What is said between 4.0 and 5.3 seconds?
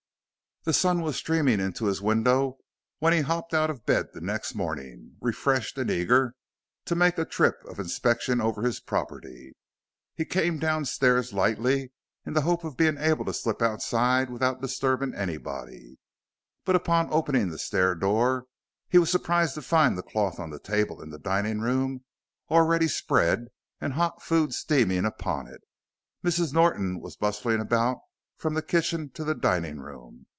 the next morning,